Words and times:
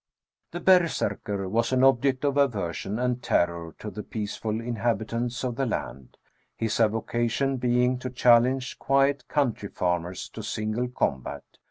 The 0.49 0.59
berserkr 0.59 1.47
was 1.47 1.71
an 1.71 1.83
object 1.83 2.25
of 2.25 2.35
aversion 2.35 2.97
and 2.97 3.21
terror 3.21 3.75
to 3.77 3.91
the 3.91 4.01
peaceful 4.01 4.59
inhabitants 4.59 5.43
of 5.43 5.57
the 5.57 5.67
land, 5.67 6.17
his 6.57 6.79
avocation 6.79 7.57
being 7.57 7.99
to 7.99 8.09
challenge 8.09 8.79
quiet 8.79 9.27
country 9.27 9.69
farmers 9.69 10.27
to 10.29 10.41
single 10.41 10.87
combat. 10.87 11.43